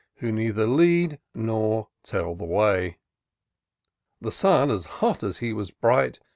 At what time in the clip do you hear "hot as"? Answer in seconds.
4.97-5.37